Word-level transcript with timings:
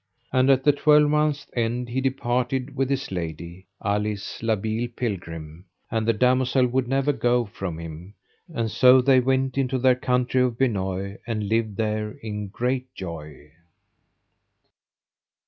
And 0.33 0.49
at 0.49 0.63
the 0.63 0.73
twelvemonth's 0.73 1.45
end 1.55 1.87
he 1.89 2.01
departed 2.01 2.75
with 2.75 2.89
his 2.89 3.11
lady, 3.11 3.67
Alice 3.85 4.41
la 4.41 4.55
Beale 4.55 4.87
Pilgrim. 4.89 5.65
And 5.91 6.07
the 6.07 6.11
damosel 6.13 6.65
would 6.65 6.87
never 6.87 7.13
go 7.13 7.45
from 7.45 7.77
him, 7.77 8.15
and 8.51 8.71
so 8.71 8.99
they 8.99 9.19
went 9.19 9.59
into 9.59 9.77
their 9.77 9.93
country 9.93 10.41
of 10.41 10.57
Benoye, 10.57 11.19
and 11.27 11.47
lived 11.47 11.77
there 11.77 12.13
in 12.23 12.47
great 12.47 12.91
joy. 12.95 13.51